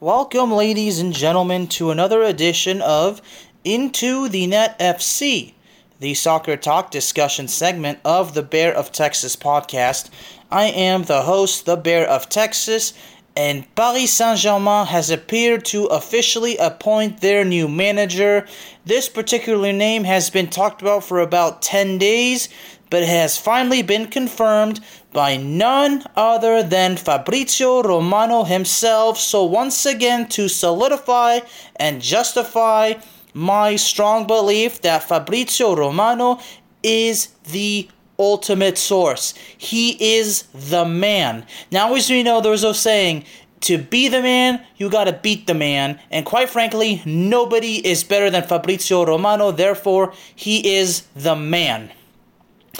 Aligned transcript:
Welcome, 0.00 0.52
ladies 0.52 0.98
and 0.98 1.14
gentlemen, 1.14 1.68
to 1.68 1.90
another 1.90 2.22
edition 2.22 2.82
of 2.82 3.22
Into 3.64 4.28
the 4.28 4.46
Net 4.46 4.78
FC, 4.78 5.54
the 6.00 6.12
soccer 6.12 6.54
talk 6.58 6.90
discussion 6.90 7.48
segment 7.48 8.00
of 8.04 8.34
the 8.34 8.42
Bear 8.42 8.74
of 8.74 8.92
Texas 8.92 9.36
podcast. 9.36 10.10
I 10.50 10.64
am 10.64 11.04
the 11.04 11.22
host, 11.22 11.64
the 11.64 11.78
Bear 11.78 12.06
of 12.06 12.28
Texas, 12.28 12.92
and 13.34 13.74
Paris 13.74 14.12
Saint 14.12 14.38
Germain 14.38 14.84
has 14.84 15.08
appeared 15.08 15.64
to 15.66 15.86
officially 15.86 16.58
appoint 16.58 17.22
their 17.22 17.42
new 17.42 17.66
manager. 17.66 18.46
This 18.84 19.08
particular 19.08 19.72
name 19.72 20.04
has 20.04 20.28
been 20.28 20.48
talked 20.48 20.82
about 20.82 21.04
for 21.04 21.20
about 21.20 21.62
10 21.62 21.96
days, 21.96 22.50
but 22.90 23.02
it 23.02 23.08
has 23.08 23.38
finally 23.38 23.82
been 23.82 24.06
confirmed 24.06 24.80
by 25.12 25.36
none 25.36 26.04
other 26.14 26.62
than 26.62 26.96
Fabrizio 26.96 27.82
Romano 27.82 28.44
himself. 28.44 29.18
So, 29.18 29.44
once 29.44 29.86
again, 29.86 30.28
to 30.30 30.48
solidify 30.48 31.40
and 31.76 32.02
justify 32.02 32.94
my 33.32 33.76
strong 33.76 34.26
belief 34.26 34.80
that 34.82 35.02
Fabrizio 35.02 35.74
Romano 35.74 36.40
is 36.82 37.28
the 37.50 37.88
ultimate 38.18 38.78
source. 38.78 39.34
He 39.56 40.16
is 40.16 40.44
the 40.54 40.84
man. 40.84 41.46
Now, 41.70 41.94
as 41.94 42.08
we 42.08 42.22
know, 42.22 42.40
there's 42.40 42.64
a 42.64 42.74
saying 42.74 43.24
to 43.60 43.78
be 43.78 44.08
the 44.08 44.22
man, 44.22 44.64
you 44.76 44.88
gotta 44.88 45.12
beat 45.12 45.46
the 45.46 45.54
man. 45.54 45.98
And 46.10 46.24
quite 46.24 46.50
frankly, 46.50 47.02
nobody 47.04 47.86
is 47.86 48.04
better 48.04 48.30
than 48.30 48.42
Fabrizio 48.42 49.04
Romano, 49.04 49.50
therefore, 49.50 50.12
he 50.34 50.76
is 50.76 51.02
the 51.14 51.36
man. 51.36 51.90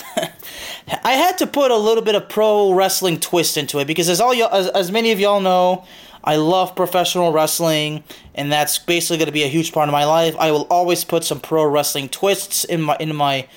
I 1.04 1.12
had 1.12 1.38
to 1.38 1.46
put 1.46 1.70
a 1.70 1.76
little 1.76 2.02
bit 2.02 2.14
of 2.14 2.28
pro 2.28 2.72
wrestling 2.72 3.18
twist 3.18 3.56
into 3.56 3.78
it 3.78 3.86
because 3.86 4.08
as 4.08 4.20
all 4.20 4.34
y'all, 4.34 4.52
as, 4.52 4.68
as 4.68 4.92
many 4.92 5.12
of 5.12 5.20
y'all 5.20 5.40
know, 5.40 5.84
I 6.22 6.36
love 6.36 6.74
professional 6.74 7.32
wrestling, 7.32 8.02
and 8.34 8.50
that's 8.50 8.78
basically 8.78 9.18
going 9.18 9.26
to 9.26 9.32
be 9.32 9.44
a 9.44 9.48
huge 9.48 9.72
part 9.72 9.88
of 9.88 9.92
my 9.92 10.04
life. 10.04 10.34
I 10.38 10.50
will 10.50 10.66
always 10.68 11.04
put 11.04 11.22
some 11.22 11.40
pro 11.40 11.64
wrestling 11.64 12.08
twists 12.08 12.64
in 12.64 12.82
my 12.82 12.96
in 12.98 13.14
my 13.14 13.48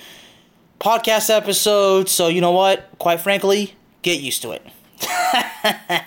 podcast 0.79 1.29
episodes. 1.29 2.11
So 2.11 2.27
you 2.27 2.41
know 2.41 2.51
what? 2.51 2.89
Quite 2.99 3.21
frankly, 3.21 3.75
get 4.01 4.21
used 4.21 4.41
to 4.43 4.51
it. 4.51 4.65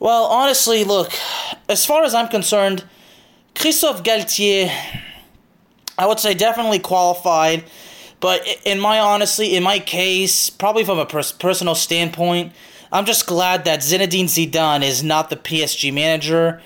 well, 0.00 0.24
honestly, 0.24 0.84
look, 0.84 1.12
as 1.68 1.86
far 1.86 2.04
as 2.04 2.14
I'm 2.14 2.28
concerned, 2.28 2.84
Christophe 3.54 4.02
Galtier, 4.02 4.70
I 5.98 6.06
would 6.06 6.20
say 6.20 6.34
definitely 6.34 6.78
qualified. 6.78 7.64
But 8.26 8.44
in 8.64 8.80
my 8.80 8.98
honestly, 8.98 9.54
in 9.54 9.62
my 9.62 9.78
case, 9.78 10.50
probably 10.50 10.82
from 10.82 10.98
a 10.98 11.06
pers- 11.06 11.30
personal 11.30 11.76
standpoint, 11.76 12.52
I'm 12.90 13.04
just 13.04 13.24
glad 13.24 13.64
that 13.66 13.82
Zinedine 13.82 14.24
Zidane 14.24 14.82
is 14.82 15.04
not 15.04 15.30
the 15.30 15.36
PSG 15.36 15.94
manager. 15.94 16.60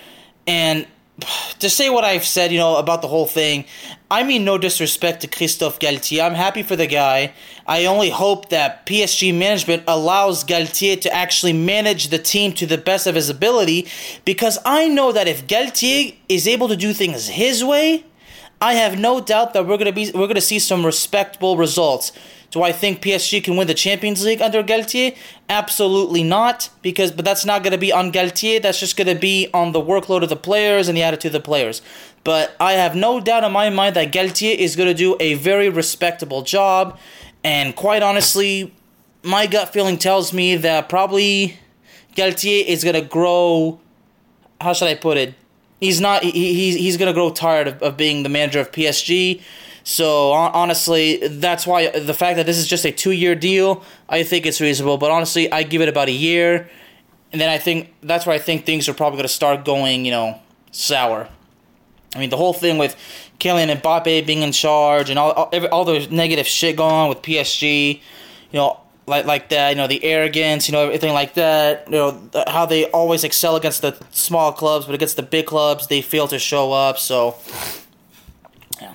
And 0.46 0.86
to 1.58 1.68
say 1.68 1.90
what 1.90 2.02
I've 2.02 2.24
said, 2.24 2.50
you 2.50 2.56
know, 2.56 2.76
about 2.76 3.02
the 3.02 3.08
whole 3.08 3.26
thing, 3.26 3.66
I 4.10 4.22
mean 4.22 4.42
no 4.42 4.56
disrespect 4.56 5.20
to 5.20 5.26
Christophe 5.26 5.78
Galtier. 5.78 6.24
I'm 6.24 6.32
happy 6.32 6.62
for 6.62 6.76
the 6.76 6.86
guy. 6.86 7.34
I 7.66 7.84
only 7.84 8.08
hope 8.08 8.48
that 8.48 8.86
PSG 8.86 9.36
management 9.36 9.82
allows 9.86 10.42
Galtier 10.44 10.98
to 11.02 11.12
actually 11.12 11.52
manage 11.52 12.08
the 12.08 12.18
team 12.18 12.54
to 12.54 12.64
the 12.64 12.78
best 12.78 13.06
of 13.06 13.16
his 13.16 13.28
ability 13.28 13.86
because 14.24 14.58
I 14.64 14.88
know 14.88 15.12
that 15.12 15.28
if 15.28 15.46
Galtier 15.46 16.16
is 16.26 16.48
able 16.48 16.68
to 16.68 16.76
do 16.76 16.94
things 16.94 17.28
his 17.28 17.62
way, 17.62 18.06
I 18.62 18.74
have 18.74 18.98
no 18.98 19.20
doubt 19.22 19.54
that 19.54 19.66
we're 19.66 19.78
gonna 19.78 19.92
be 19.92 20.10
we're 20.14 20.26
gonna 20.26 20.40
see 20.42 20.58
some 20.58 20.84
respectable 20.84 21.56
results. 21.56 22.12
Do 22.50 22.62
I 22.62 22.72
think 22.72 23.00
PSG 23.00 23.42
can 23.42 23.56
win 23.56 23.68
the 23.68 23.74
Champions 23.74 24.22
League 24.24 24.42
under 24.42 24.62
Galtier? 24.62 25.16
Absolutely 25.48 26.22
not, 26.22 26.68
because 26.82 27.10
but 27.10 27.24
that's 27.24 27.46
not 27.46 27.62
gonna 27.64 27.78
be 27.78 27.90
on 27.90 28.12
Galtier. 28.12 28.60
That's 28.60 28.78
just 28.78 28.98
gonna 28.98 29.14
be 29.14 29.48
on 29.54 29.72
the 29.72 29.80
workload 29.80 30.22
of 30.22 30.28
the 30.28 30.36
players 30.36 30.88
and 30.88 30.96
the 30.98 31.02
attitude 31.02 31.30
of 31.34 31.42
the 31.42 31.46
players. 31.46 31.80
But 32.22 32.54
I 32.60 32.72
have 32.72 32.94
no 32.94 33.18
doubt 33.18 33.44
in 33.44 33.52
my 33.52 33.70
mind 33.70 33.96
that 33.96 34.12
Galtier 34.12 34.54
is 34.54 34.76
gonna 34.76 34.92
do 34.92 35.16
a 35.20 35.34
very 35.34 35.70
respectable 35.70 36.42
job, 36.42 36.98
and 37.42 37.74
quite 37.74 38.02
honestly, 38.02 38.74
my 39.22 39.46
gut 39.46 39.72
feeling 39.72 39.96
tells 39.96 40.34
me 40.34 40.56
that 40.56 40.90
probably 40.90 41.58
Galtier 42.14 42.66
is 42.66 42.84
gonna 42.84 43.00
grow. 43.00 43.80
How 44.60 44.74
should 44.74 44.88
I 44.88 44.96
put 44.96 45.16
it? 45.16 45.34
He's 45.80 46.00
not 46.00 46.22
he, 46.22 46.30
he's, 46.30 46.76
he's 46.76 46.96
gonna 46.96 47.12
grow 47.12 47.30
tired 47.30 47.68
of, 47.68 47.82
of 47.82 47.96
being 47.96 48.22
the 48.22 48.28
manager 48.28 48.60
of 48.60 48.70
PSG. 48.70 49.42
So 49.82 50.32
honestly, 50.32 51.26
that's 51.26 51.66
why 51.66 51.88
the 51.88 52.14
fact 52.14 52.36
that 52.36 52.46
this 52.46 52.58
is 52.58 52.68
just 52.68 52.84
a 52.84 52.92
two 52.92 53.12
year 53.12 53.34
deal, 53.34 53.82
I 54.08 54.22
think 54.22 54.46
it's 54.46 54.60
reasonable. 54.60 54.98
But 54.98 55.10
honestly, 55.10 55.50
I 55.50 55.62
give 55.62 55.80
it 55.80 55.88
about 55.88 56.08
a 56.08 56.12
year, 56.12 56.70
and 57.32 57.40
then 57.40 57.48
I 57.48 57.58
think 57.58 57.94
that's 58.02 58.26
where 58.26 58.34
I 58.34 58.38
think 58.38 58.66
things 58.66 58.88
are 58.88 58.94
probably 58.94 59.16
gonna 59.18 59.28
start 59.28 59.64
going, 59.64 60.04
you 60.04 60.10
know, 60.10 60.38
sour. 60.70 61.28
I 62.14 62.18
mean, 62.18 62.30
the 62.30 62.36
whole 62.36 62.52
thing 62.52 62.76
with 62.76 62.96
Kylian 63.38 63.68
and 63.68 63.80
Mbappe 63.82 64.26
being 64.26 64.42
in 64.42 64.52
charge 64.52 65.10
and 65.10 65.18
all 65.18 65.32
all, 65.32 65.66
all 65.68 65.84
the 65.84 66.06
negative 66.10 66.46
shit 66.46 66.76
going 66.76 66.92
on 66.92 67.08
with 67.08 67.22
PSG, 67.22 67.94
you 67.94 68.00
know, 68.52 68.80
like 69.10 69.26
like 69.26 69.48
that. 69.50 69.70
You 69.70 69.76
know, 69.76 69.86
the 69.86 70.02
arrogance. 70.02 70.68
You 70.68 70.72
know, 70.72 70.84
everything 70.84 71.12
like 71.12 71.34
that. 71.34 71.86
You 71.86 71.92
know, 71.92 72.30
how 72.46 72.64
they 72.64 72.86
always 72.90 73.24
excel 73.24 73.56
against 73.56 73.82
the 73.82 73.96
small 74.10 74.52
clubs, 74.52 74.86
but 74.86 74.94
against 74.94 75.16
the 75.16 75.22
big 75.22 75.46
clubs, 75.46 75.88
they 75.88 76.00
fail 76.00 76.28
to 76.28 76.38
show 76.38 76.72
up. 76.72 76.98
So, 76.98 77.36
yeah. 78.80 78.94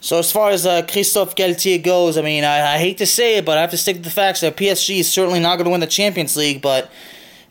So 0.00 0.18
as 0.18 0.30
far 0.30 0.50
as 0.50 0.66
uh, 0.66 0.82
Christophe 0.82 1.34
Galtier 1.34 1.82
goes, 1.82 2.18
I 2.18 2.22
mean, 2.22 2.44
I, 2.44 2.74
I 2.74 2.78
hate 2.78 2.98
to 2.98 3.06
say 3.06 3.38
it, 3.38 3.46
but 3.46 3.56
I 3.56 3.62
have 3.62 3.70
to 3.70 3.78
stick 3.78 3.96
to 3.96 4.02
the 4.02 4.10
facts 4.10 4.40
that 4.42 4.56
PSG 4.56 4.98
is 4.98 5.10
certainly 5.10 5.40
not 5.40 5.56
going 5.56 5.64
to 5.64 5.70
win 5.70 5.80
the 5.80 5.86
Champions 5.86 6.36
League, 6.36 6.60
but. 6.60 6.90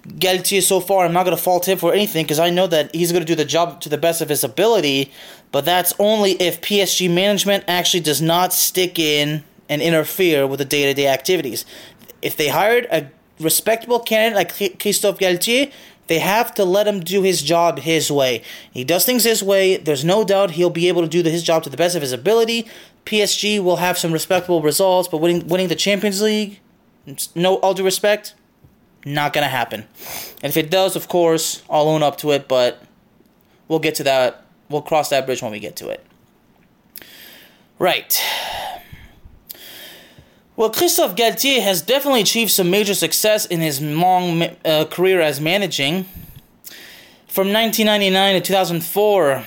Galtier 0.08 0.62
so 0.62 0.80
far, 0.80 1.04
I'm 1.04 1.14
not 1.14 1.24
going 1.24 1.36
to 1.36 1.42
fault 1.42 1.68
him 1.68 1.80
for 1.80 1.92
anything 1.92 2.26
because 2.26 2.38
I 2.38 2.52
know 2.52 2.68
that 2.68 2.94
he's 2.94 3.12
going 3.12 3.24
to 3.24 3.28
do 3.28 3.34
the 3.34 3.44
job 3.44 3.82
to 3.82 3.90
the 3.90 3.98
best 3.98 4.22
of 4.22 4.30
his 4.30 4.44
ability, 4.44 5.12
but 5.52 5.66
that's 5.66 5.96
only 5.98 6.34
if 6.34 6.62
PSG 6.62 7.12
management 7.12 7.64
actually 7.68 8.02
does 8.02 8.22
not 8.22 8.54
stick 8.54 9.00
in 9.00 9.44
and 9.70 9.82
interfere 9.82 10.48
with 10.48 10.60
the 10.60 10.66
day 10.66 10.86
to 10.86 10.94
day 10.94 11.08
activities. 11.08 11.66
If 12.22 12.38
they 12.38 12.50
hired 12.50 12.86
a 12.92 13.10
respectable 13.40 14.00
candidate 14.00 14.36
like 14.60 14.80
Christophe 14.80 15.20
Galtier, 15.20 15.72
they 16.08 16.20
have 16.20 16.54
to 16.56 16.66
let 16.66 16.88
him 16.88 17.00
do 17.00 17.24
his 17.24 17.42
job 17.42 17.80
his 17.80 18.12
way. 18.12 18.44
He 18.72 18.84
does 18.84 19.06
things 19.06 19.24
his 19.24 19.42
way. 19.42 19.78
There's 19.78 20.06
no 20.06 20.24
doubt 20.24 20.52
he'll 20.52 20.70
be 20.70 20.88
able 20.88 21.02
to 21.02 21.08
do 21.08 21.24
his 21.24 21.44
job 21.44 21.64
to 21.64 21.70
the 21.70 21.78
best 21.78 21.96
of 21.96 22.02
his 22.02 22.12
ability. 22.12 22.68
PSG 23.06 23.64
will 23.64 23.78
have 23.78 23.98
some 23.98 24.12
respectable 24.12 24.62
results, 24.62 25.08
but 25.08 25.18
winning 25.18 25.48
winning 25.48 25.68
the 25.68 25.76
Champions 25.76 26.22
League, 26.22 26.60
no 27.36 27.56
all 27.58 27.74
due 27.74 27.84
respect, 27.84 28.36
not 29.06 29.34
gonna 29.34 29.48
happen. 29.48 29.88
And 30.42 30.50
if 30.50 30.58
it 30.58 30.70
does, 30.70 30.96
of 30.96 31.08
course, 31.08 31.64
I'll 31.70 31.88
own 31.88 32.04
up 32.04 32.18
to 32.20 32.32
it. 32.32 32.48
But 32.48 32.82
we'll 33.68 33.80
get 33.80 33.96
to 33.96 34.04
that. 34.04 34.44
We'll 34.70 34.82
cross 34.82 35.10
that 35.10 35.26
bridge 35.26 35.42
when 35.42 35.52
we 35.52 35.60
get 35.60 35.76
to 35.78 35.90
it. 35.90 36.06
Right. 37.78 38.22
Well, 40.58 40.70
Christophe 40.70 41.16
Galtier 41.16 41.62
has 41.62 41.82
definitely 41.82 42.22
achieved 42.22 42.52
some 42.52 42.70
major 42.70 42.94
success 42.94 43.46
in 43.46 43.60
his 43.60 43.82
long 43.82 44.44
uh, 44.64 44.86
career 44.86 45.20
as 45.20 45.42
managing. 45.42 46.06
From 47.28 47.52
1999 47.52 48.36
to 48.36 48.42
2004, 48.42 49.44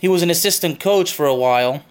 he 0.00 0.08
was 0.08 0.22
an 0.22 0.30
assistant 0.30 0.80
coach 0.80 1.12
for 1.12 1.26
a 1.26 1.34
while. 1.34 1.84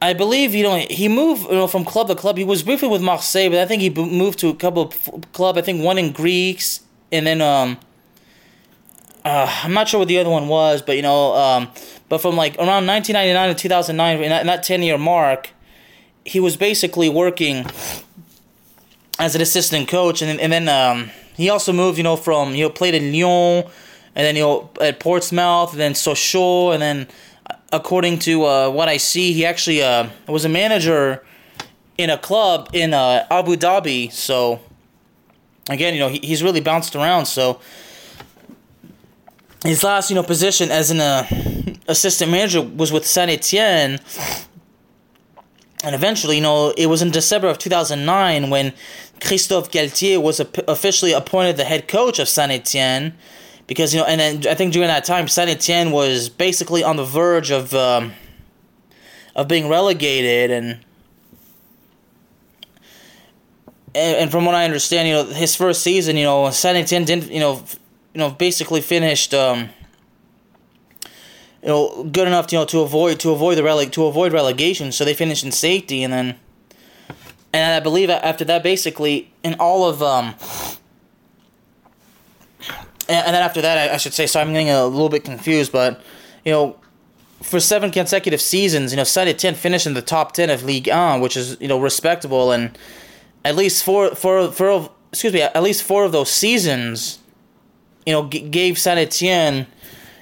I 0.00 0.14
believe 0.14 0.54
you 0.54 0.62
know 0.62 0.84
he 0.88 1.08
moved 1.08 1.44
you 1.44 1.56
know 1.56 1.66
from 1.66 1.84
club 1.84 2.08
to 2.08 2.14
club. 2.14 2.38
He 2.38 2.44
was 2.44 2.62
briefly 2.62 2.88
with 2.88 3.02
Marseille, 3.02 3.50
but 3.50 3.58
I 3.58 3.66
think 3.66 3.82
he 3.82 3.90
moved 3.90 4.38
to 4.38 4.48
a 4.48 4.54
couple 4.54 4.82
of 4.82 5.32
club. 5.32 5.58
I 5.58 5.60
think 5.60 5.84
one 5.84 5.98
in 5.98 6.10
Greece, 6.10 6.80
and 7.12 7.26
then 7.26 7.42
um, 7.42 7.78
uh, 9.26 9.60
I'm 9.62 9.74
not 9.74 9.88
sure 9.88 10.00
what 10.00 10.08
the 10.08 10.18
other 10.18 10.30
one 10.30 10.48
was, 10.48 10.80
but 10.80 10.96
you 10.96 11.02
know, 11.02 11.34
um, 11.36 11.70
but 12.08 12.22
from 12.22 12.34
like 12.34 12.56
around 12.56 12.86
1999 12.86 13.54
to 13.54 13.54
2009, 13.54 14.22
in 14.22 14.30
that, 14.30 14.40
in 14.40 14.46
that 14.46 14.62
10 14.62 14.82
year 14.82 14.96
mark, 14.96 15.50
he 16.24 16.40
was 16.40 16.56
basically 16.56 17.08
working 17.08 17.66
as 19.18 19.34
an 19.34 19.40
assistant 19.40 19.88
coach, 19.88 20.22
and 20.22 20.40
and 20.40 20.52
then 20.52 20.68
um, 20.68 21.10
he 21.36 21.50
also 21.50 21.72
moved, 21.72 21.98
you 21.98 22.04
know, 22.04 22.16
from 22.16 22.54
you 22.54 22.64
know 22.64 22.70
played 22.70 22.94
in 22.94 23.12
Lyon, 23.12 23.64
and 24.14 24.26
then 24.26 24.36
you 24.36 24.42
know 24.42 24.70
at 24.80 25.00
Portsmouth, 25.00 25.72
and 25.72 25.80
then 25.80 25.92
Sochaux, 25.92 26.72
and 26.72 26.82
then 26.82 27.08
according 27.72 28.18
to 28.20 28.44
uh, 28.44 28.70
what 28.70 28.88
I 28.88 28.98
see, 28.98 29.32
he 29.32 29.44
actually 29.44 29.82
uh, 29.82 30.08
was 30.28 30.44
a 30.44 30.48
manager 30.48 31.24
in 31.98 32.10
a 32.10 32.18
club 32.18 32.68
in 32.72 32.94
uh, 32.94 33.26
Abu 33.30 33.56
Dhabi. 33.56 34.12
So 34.12 34.60
again, 35.68 35.94
you 35.94 36.00
know, 36.00 36.08
he, 36.08 36.18
he's 36.18 36.42
really 36.42 36.60
bounced 36.60 36.94
around. 36.94 37.26
So 37.26 37.60
his 39.64 39.82
last, 39.82 40.10
you 40.10 40.16
know, 40.16 40.22
position 40.22 40.70
as 40.70 40.90
an 40.90 41.00
uh, 41.00 41.26
assistant 41.88 42.30
manager 42.30 42.62
was 42.62 42.92
with 42.92 43.06
Saint 43.06 43.30
Etienne. 43.30 43.98
And 45.82 45.94
eventually, 45.94 46.36
you 46.36 46.42
know, 46.42 46.72
it 46.76 46.86
was 46.86 47.02
in 47.02 47.10
December 47.10 47.48
of 47.48 47.58
2009 47.58 48.50
when 48.50 48.72
Christophe 49.20 49.70
Galtier 49.70 50.22
was 50.22 50.40
officially 50.40 51.12
appointed 51.12 51.56
the 51.56 51.64
head 51.64 51.88
coach 51.88 52.18
of 52.18 52.28
Saint 52.28 52.52
Etienne 52.52 53.14
because 53.66 53.94
you 53.94 54.00
know, 54.00 54.06
and 54.06 54.20
then 54.20 54.46
I 54.52 54.54
think 54.54 54.72
during 54.72 54.88
that 54.88 55.04
time, 55.04 55.28
Saint 55.28 55.48
Etienne 55.48 55.92
was 55.92 56.28
basically 56.28 56.82
on 56.84 56.96
the 56.96 57.04
verge 57.04 57.50
of 57.50 57.72
um, 57.74 58.12
of 59.34 59.48
being 59.48 59.68
relegated, 59.68 60.50
and, 60.50 60.84
and 63.94 64.30
from 64.30 64.44
what 64.44 64.54
I 64.54 64.64
understand, 64.64 65.08
you 65.08 65.14
know, 65.14 65.24
his 65.24 65.56
first 65.56 65.82
season, 65.82 66.16
you 66.16 66.24
know, 66.24 66.50
Saint 66.50 66.76
Etienne 66.76 67.04
didn't, 67.04 67.30
you 67.30 67.40
know, 67.40 67.64
you 68.14 68.18
know, 68.18 68.30
basically 68.30 68.80
finished. 68.80 69.32
Um, 69.32 69.70
you 71.62 71.68
know, 71.68 72.04
good 72.04 72.26
enough 72.26 72.48
to 72.48 72.56
you 72.56 72.60
know 72.60 72.66
to 72.66 72.80
avoid 72.80 73.20
to 73.20 73.30
avoid 73.30 73.56
the 73.56 73.62
releg 73.62 73.92
to 73.92 74.06
avoid 74.06 74.32
relegation, 74.32 74.92
so 74.92 75.04
they 75.04 75.14
finished 75.14 75.44
in 75.44 75.52
safety, 75.52 76.02
and 76.02 76.12
then, 76.12 76.38
and 77.52 77.74
I 77.74 77.80
believe 77.80 78.10
after 78.10 78.44
that, 78.44 78.62
basically 78.62 79.32
in 79.42 79.54
all 79.54 79.88
of 79.88 80.02
um, 80.02 80.34
and 83.08 83.34
then 83.34 83.42
after 83.42 83.60
that, 83.60 83.90
I, 83.90 83.94
I 83.94 83.96
should 83.96 84.14
say, 84.14 84.26
so 84.26 84.40
I'm 84.40 84.52
getting 84.52 84.70
a 84.70 84.86
little 84.86 85.08
bit 85.08 85.24
confused, 85.24 85.72
but, 85.72 86.00
you 86.44 86.52
know, 86.52 86.76
for 87.42 87.58
seven 87.58 87.90
consecutive 87.90 88.40
seasons, 88.40 88.92
you 88.92 88.96
know, 88.96 89.04
Saint 89.04 89.28
Etienne 89.28 89.54
finished 89.54 89.86
in 89.86 89.94
the 89.94 90.02
top 90.02 90.32
10 90.32 90.50
of 90.50 90.62
League 90.62 90.88
1, 90.88 91.20
which 91.20 91.36
is, 91.36 91.56
you 91.60 91.68
know, 91.68 91.80
respectable, 91.80 92.52
and 92.52 92.76
at 93.44 93.56
least 93.56 93.84
four, 93.84 94.14
four, 94.14 94.50
four 94.52 94.90
excuse 95.10 95.32
me, 95.32 95.42
at 95.42 95.62
least 95.62 95.82
four 95.82 96.04
of 96.04 96.12
those 96.12 96.30
seasons, 96.30 97.18
you 98.06 98.12
know, 98.12 98.28
g- 98.28 98.48
gave 98.48 98.78
Saint 98.78 98.98
Etienne, 98.98 99.66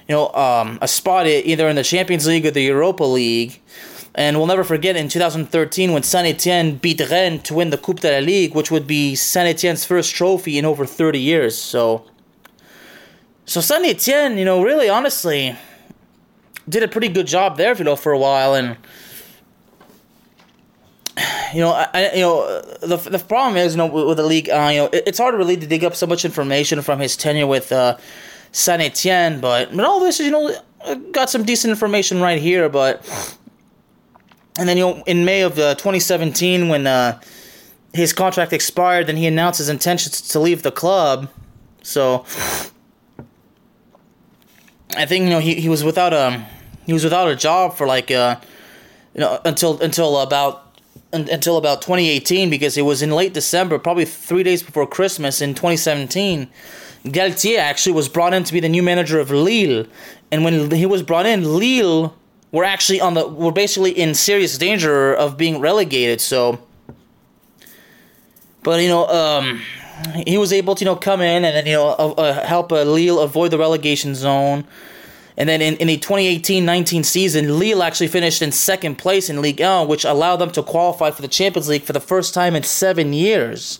you 0.07 0.15
know, 0.15 0.29
um, 0.33 0.77
a 0.81 0.87
spot 0.87 1.27
either 1.27 1.67
in 1.67 1.75
the 1.75 1.83
Champions 1.83 2.27
League 2.27 2.45
or 2.45 2.51
the 2.51 2.63
Europa 2.63 3.03
League. 3.03 3.61
And 4.13 4.37
we'll 4.37 4.47
never 4.47 4.65
forget 4.65 4.97
in 4.97 5.07
2013 5.07 5.93
when 5.93 6.03
Saint 6.03 6.27
Etienne 6.27 6.75
beat 6.75 6.99
Rennes 6.99 7.43
to 7.43 7.53
win 7.53 7.69
the 7.69 7.77
Coupe 7.77 8.01
de 8.01 8.11
la 8.11 8.25
Ligue, 8.25 8.53
which 8.53 8.69
would 8.69 8.85
be 8.85 9.15
Saint 9.15 9.47
Etienne's 9.47 9.85
first 9.85 10.13
trophy 10.13 10.57
in 10.57 10.65
over 10.65 10.85
30 10.85 11.19
years. 11.19 11.57
So, 11.57 12.05
so 13.45 13.61
Saint 13.61 13.85
Etienne, 13.85 14.37
you 14.37 14.43
know, 14.43 14.61
really 14.61 14.89
honestly, 14.89 15.55
did 16.67 16.83
a 16.83 16.87
pretty 16.87 17.07
good 17.07 17.27
job 17.27 17.57
there, 17.57 17.75
you 17.75 17.83
know, 17.85 17.95
for 17.95 18.11
a 18.11 18.17
while, 18.17 18.53
and 18.53 18.75
you 21.53 21.61
know, 21.61 21.71
I, 21.71 22.11
you 22.13 22.21
know, 22.21 22.61
the 22.81 22.97
the 22.97 23.19
problem 23.19 23.57
is, 23.57 23.73
you 23.73 23.77
know, 23.77 23.87
with, 23.87 24.17
the 24.17 24.23
league, 24.23 24.49
uh, 24.49 24.69
you 24.71 24.77
know, 24.79 24.85
it, 24.87 25.03
it's 25.07 25.19
hard 25.19 25.35
really 25.35 25.57
to 25.57 25.67
dig 25.67 25.83
up 25.83 25.95
so 25.95 26.07
much 26.07 26.25
information 26.25 26.81
from 26.81 26.99
his 26.99 27.15
tenure 27.15 27.47
with 27.47 27.71
uh, 27.71 27.97
Saint 28.51 28.81
Etienne, 28.81 29.39
but 29.39 29.75
but 29.75 29.85
all 29.85 29.99
this 29.99 30.19
is, 30.19 30.25
you 30.27 30.31
know, 30.31 30.53
got 31.11 31.29
some 31.29 31.43
decent 31.43 31.71
information 31.71 32.21
right 32.21 32.41
here, 32.41 32.69
but 32.69 33.05
and 34.57 34.67
then 34.67 34.77
you 34.77 34.83
know, 34.83 35.03
in 35.05 35.25
May 35.25 35.41
of 35.41 35.57
uh, 35.57 35.75
2017, 35.75 36.67
when 36.67 36.85
uh, 36.85 37.19
his 37.93 38.13
contract 38.13 38.53
expired, 38.53 39.07
then 39.07 39.17
he 39.17 39.27
announced 39.27 39.59
his 39.59 39.69
intentions 39.69 40.21
to 40.21 40.39
leave 40.39 40.63
the 40.63 40.71
club. 40.71 41.29
So 41.81 42.25
I 44.95 45.05
think 45.05 45.23
you 45.23 45.29
know 45.29 45.39
he, 45.39 45.55
he 45.55 45.69
was 45.69 45.83
without 45.83 46.13
a 46.13 46.45
he 46.85 46.93
was 46.93 47.03
without 47.03 47.29
a 47.29 47.35
job 47.35 47.75
for 47.75 47.87
like 47.87 48.11
uh 48.11 48.37
you 49.13 49.21
know 49.21 49.39
until 49.45 49.81
until 49.81 50.19
about 50.19 50.77
until 51.13 51.57
about 51.57 51.81
2018 51.81 52.49
because 52.49 52.77
it 52.77 52.83
was 52.83 53.01
in 53.01 53.11
late 53.11 53.33
December, 53.33 53.77
probably 53.77 54.05
three 54.05 54.43
days 54.43 54.63
before 54.63 54.87
Christmas 54.87 55.41
in 55.41 55.53
2017. 55.53 56.49
Galtier 57.05 57.57
actually 57.57 57.93
was 57.93 58.07
brought 58.07 58.33
in 58.33 58.43
to 58.43 58.53
be 58.53 58.59
the 58.59 58.69
new 58.69 58.83
manager 58.83 59.19
of 59.19 59.31
Lille, 59.31 59.85
and 60.31 60.43
when 60.43 60.69
he 60.71 60.85
was 60.85 61.01
brought 61.01 61.25
in, 61.25 61.57
Lille 61.57 62.15
were 62.51 62.63
actually 62.63 63.01
on 63.01 63.13
the 63.15 63.27
were 63.27 63.51
basically 63.51 63.91
in 63.91 64.13
serious 64.13 64.57
danger 64.57 65.13
of 65.13 65.37
being 65.37 65.59
relegated. 65.59 66.21
So, 66.21 66.59
but 68.63 68.81
you 68.81 68.87
know, 68.87 69.07
um, 69.07 69.61
he 70.27 70.37
was 70.37 70.53
able 70.53 70.75
to 70.75 70.83
you 70.83 70.85
know 70.85 70.95
come 70.95 71.21
in 71.21 71.43
and 71.43 71.55
then 71.55 71.65
you 71.65 71.73
know 71.73 71.87
uh, 71.89 72.13
uh, 72.17 72.45
help 72.45 72.71
uh, 72.71 72.83
Lille 72.83 73.19
avoid 73.19 73.51
the 73.51 73.57
relegation 73.57 74.13
zone. 74.13 74.65
And 75.37 75.47
then 75.47 75.61
in, 75.61 75.77
in 75.77 75.87
the 75.87 75.97
2018-19 75.97 77.05
season, 77.05 77.57
Lille 77.57 77.81
actually 77.81 78.09
finished 78.09 78.41
in 78.41 78.51
second 78.51 78.97
place 78.97 79.29
in 79.29 79.41
League 79.41 79.61
1, 79.61 79.87
which 79.87 80.03
allowed 80.03 80.35
them 80.35 80.51
to 80.51 80.61
qualify 80.61 81.09
for 81.09 81.21
the 81.21 81.27
Champions 81.29 81.69
League 81.69 81.83
for 81.83 81.93
the 81.93 82.01
first 82.01 82.33
time 82.33 82.55
in 82.55 82.63
seven 82.63 83.13
years. 83.13 83.79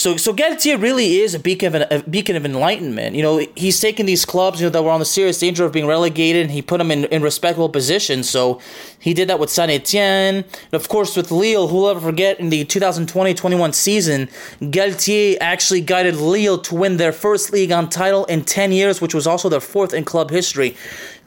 So, 0.00 0.16
so 0.16 0.32
Galtier 0.32 0.80
really 0.80 1.18
is 1.18 1.34
a 1.34 1.38
beacon 1.38 1.74
of 1.74 1.86
a 1.90 2.02
beacon 2.08 2.34
of 2.34 2.46
enlightenment. 2.46 3.14
You 3.14 3.22
know, 3.22 3.46
he's 3.54 3.78
taken 3.78 4.06
these 4.06 4.24
clubs, 4.24 4.58
you 4.58 4.64
know, 4.64 4.70
that 4.70 4.82
were 4.82 4.90
on 4.90 4.98
the 4.98 5.04
serious 5.04 5.38
danger 5.38 5.66
of 5.66 5.72
being 5.72 5.86
relegated, 5.86 6.44
and 6.44 6.50
he 6.50 6.62
put 6.62 6.78
them 6.78 6.90
in, 6.90 7.04
in 7.04 7.20
respectable 7.20 7.68
positions. 7.68 8.26
So, 8.26 8.62
he 8.98 9.12
did 9.12 9.28
that 9.28 9.38
with 9.38 9.50
Saint 9.50 9.70
Etienne, 9.70 10.36
and 10.36 10.72
of 10.72 10.88
course 10.88 11.18
with 11.18 11.30
Lille. 11.30 11.68
Who'll 11.68 11.90
ever 11.90 12.00
forget 12.00 12.40
in 12.40 12.48
the 12.48 12.64
2020-21 12.64 13.74
season, 13.74 14.28
Galtier 14.62 15.36
actually 15.38 15.82
guided 15.82 16.16
Lille 16.16 16.56
to 16.56 16.74
win 16.74 16.96
their 16.96 17.12
first 17.12 17.52
league 17.52 17.70
on 17.70 17.90
title 17.90 18.24
in 18.24 18.42
10 18.42 18.72
years, 18.72 19.02
which 19.02 19.14
was 19.14 19.26
also 19.26 19.50
their 19.50 19.60
fourth 19.60 19.92
in 19.92 20.06
club 20.06 20.30
history. 20.30 20.78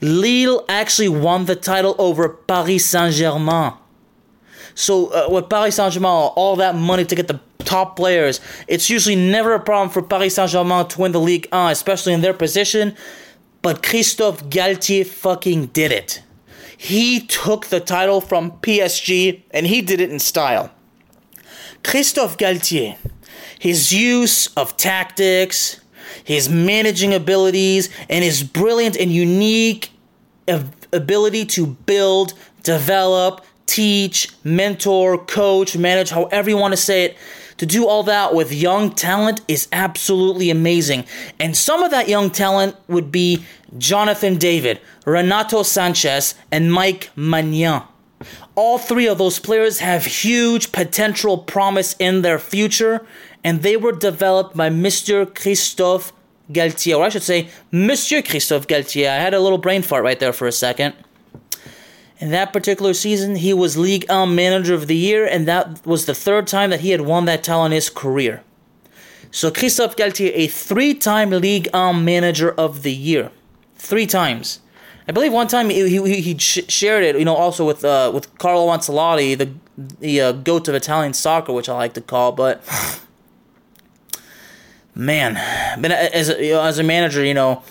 Lille 0.02 0.66
actually 0.68 1.10
won 1.10 1.46
the 1.46 1.56
title 1.56 1.96
over 2.00 2.28
Paris 2.28 2.88
Saint 2.88 3.14
Germain. 3.14 3.74
So 4.76 5.08
uh, 5.08 5.30
with 5.30 5.50
Paris 5.50 5.76
Saint 5.76 5.94
Germain, 5.94 6.32
all 6.36 6.56
that 6.58 6.76
money 6.76 7.06
to 7.06 7.16
get 7.16 7.28
the 7.28 7.40
top 7.60 7.96
players, 7.96 8.42
it's 8.68 8.90
usually 8.90 9.16
never 9.16 9.54
a 9.54 9.60
problem 9.60 9.90
for 9.90 10.02
Paris 10.02 10.36
Saint 10.36 10.50
Germain 10.50 10.88
to 10.88 11.02
win 11.02 11.12
the 11.12 11.20
league, 11.20 11.48
1, 11.52 11.72
especially 11.72 12.14
in 12.14 12.22
their 12.22 12.34
position. 12.34 12.96
But 13.62 13.82
Christophe 13.82 14.44
Galtier 14.50 15.06
fucking 15.06 15.68
did 15.68 15.92
it. 15.92 16.22
He 16.78 17.22
took 17.22 17.68
the 17.68 17.80
title 17.80 18.20
from 18.20 18.52
PSG 18.60 19.44
and 19.52 19.66
he 19.66 19.82
did 19.82 20.02
it 20.02 20.12
in 20.12 20.20
style. 20.20 20.70
Christophe 21.84 22.38
Galtier, 22.38 22.98
his 23.60 23.94
use 23.94 24.48
of 24.58 24.76
tactics, 24.76 25.80
his 26.24 26.50
managing 26.50 27.14
abilities, 27.14 27.90
and 28.10 28.24
his 28.24 28.44
brilliant 28.44 28.98
and 28.98 29.12
unique 29.12 29.92
ability 30.92 31.46
to 31.46 31.68
build, 31.68 32.34
develop, 32.64 33.46
teach, 33.66 34.30
mentor, 34.44 35.18
coach, 35.18 35.78
manage, 35.78 36.10
however 36.10 36.50
you 36.50 36.58
want 36.58 36.74
to 36.74 36.78
say 36.78 37.06
it, 37.06 37.18
to 37.58 37.66
do 37.66 37.88
all 37.88 38.04
that 38.04 38.34
with 38.34 38.52
young 38.52 38.92
talent 38.92 39.42
is 39.48 39.68
absolutely 39.72 40.50
amazing. 40.50 41.06
And 41.40 41.56
some 41.56 41.84
of 41.84 41.92
that 41.92 42.10
young 42.10 42.30
talent 42.30 42.76
would 42.88 43.12
be 43.12 43.46
Jonathan 43.78 44.38
David, 44.38 44.80
Renato 45.06 45.62
Sanches, 45.62 46.36
and 46.52 46.74
Mike 46.74 47.12
Maignan. 47.16 47.88
All 48.56 48.78
three 48.78 49.08
of 49.08 49.18
those 49.18 49.40
players 49.40 49.80
have 49.80 50.06
huge 50.06 50.72
potential 50.72 51.38
promise 51.38 51.96
in 52.00 52.22
their 52.22 52.40
future, 52.40 53.06
and 53.44 53.62
they 53.62 53.78
were 53.78 53.92
developed 53.92 54.56
by 54.56 54.70
Mr. 54.70 55.34
Christophe 55.34 56.14
Galtier, 56.52 56.98
or 56.98 57.06
I 57.06 57.10
should 57.10 57.24
say, 57.24 57.50
Monsieur 57.72 58.22
Christophe 58.22 58.68
Galtier. 58.68 59.10
I 59.10 59.18
had 59.18 59.34
a 59.34 59.40
little 59.40 59.58
brain 59.58 59.82
fart 59.82 60.04
right 60.04 60.20
there 60.20 60.34
for 60.34 60.48
a 60.48 60.52
second. 60.52 60.94
In 62.20 62.30
that 62.32 62.54
particular 62.54 62.94
season, 62.94 63.36
he 63.36 63.54
was 63.54 63.78
League 63.78 64.06
1 64.08 64.36
Manager 64.36 64.74
of 64.74 64.88
the 64.88 64.96
Year, 64.96 65.26
and 65.26 65.48
that 65.48 65.86
was 65.86 66.06
the 66.06 66.14
third 66.14 66.48
time 66.48 66.70
that 66.70 66.82
he 66.82 66.92
had 66.92 67.02
won 67.02 67.26
that 67.26 67.44
title 67.44 67.66
in 67.66 67.72
his 67.72 67.90
career. 67.90 68.44
So 69.32 69.50
Christophe 69.50 69.96
Galtier, 69.96 70.32
a 70.34 70.48
three-time 70.48 71.32
League 71.32 71.68
1 71.74 72.06
Manager 72.06 72.52
of 72.52 72.84
the 72.84 72.94
Year, 72.94 73.32
three 73.76 74.06
times. 74.06 74.60
I 75.08 75.12
believe 75.12 75.34
one 75.34 75.48
time 75.48 75.70
he 75.70 75.90
he, 75.90 76.22
he 76.22 76.38
shared 76.38 77.04
it, 77.04 77.18
you 77.18 77.26
know, 77.26 77.36
also 77.36 77.66
with 77.66 77.84
uh, 77.84 78.12
with 78.14 78.38
Carlo 78.38 78.68
Ancelotti, 78.68 79.38
the 79.38 79.52
the 80.00 80.22
uh, 80.22 80.32
goat 80.32 80.68
of 80.68 80.76
Italian 80.76 81.14
soccer, 81.14 81.52
which 81.52 81.68
I 81.68 81.74
like 81.74 81.94
to 81.96 82.02
call. 82.02 82.32
But 82.32 82.64
man, 84.96 85.34
been 85.82 85.92
as 85.92 86.30
a, 86.30 86.46
you 86.46 86.54
know, 86.54 86.64
as 86.64 86.80
a 86.80 86.84
manager, 86.84 87.26
you 87.26 87.34
know, 87.34 87.64